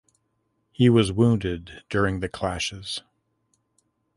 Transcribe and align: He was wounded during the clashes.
He 0.71 0.89
was 0.89 1.11
wounded 1.11 1.83
during 1.87 2.21
the 2.21 2.27
clashes. 2.27 3.03